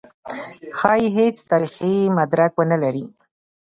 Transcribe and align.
ښايي 0.77 1.07
هېڅ 1.17 1.35
تاریخي 1.51 1.93
مدرک 2.17 2.51
ونه 2.55 2.77
لري. 2.83 3.03